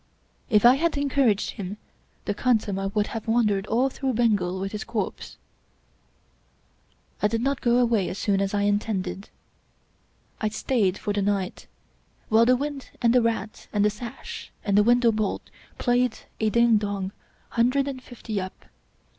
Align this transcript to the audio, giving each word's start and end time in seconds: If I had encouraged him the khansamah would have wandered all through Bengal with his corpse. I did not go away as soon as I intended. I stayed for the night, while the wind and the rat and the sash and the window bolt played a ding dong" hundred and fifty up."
If 0.49 0.65
I 0.65 0.77
had 0.77 0.97
encouraged 0.97 1.51
him 1.51 1.77
the 2.25 2.33
khansamah 2.33 2.91
would 2.95 3.05
have 3.13 3.27
wandered 3.27 3.67
all 3.67 3.91
through 3.91 4.13
Bengal 4.15 4.59
with 4.59 4.71
his 4.71 4.83
corpse. 4.83 5.37
I 7.21 7.27
did 7.27 7.39
not 7.41 7.61
go 7.61 7.77
away 7.77 8.09
as 8.09 8.17
soon 8.17 8.41
as 8.41 8.51
I 8.51 8.61
intended. 8.63 9.29
I 10.41 10.49
stayed 10.49 10.97
for 10.97 11.13
the 11.13 11.21
night, 11.21 11.67
while 12.29 12.45
the 12.47 12.55
wind 12.57 12.89
and 12.99 13.13
the 13.13 13.21
rat 13.21 13.67
and 13.71 13.85
the 13.85 13.91
sash 13.91 14.51
and 14.65 14.75
the 14.75 14.81
window 14.81 15.11
bolt 15.11 15.51
played 15.77 16.17
a 16.39 16.49
ding 16.49 16.77
dong" 16.77 17.11
hundred 17.49 17.87
and 17.87 18.01
fifty 18.01 18.41
up." 18.41 18.65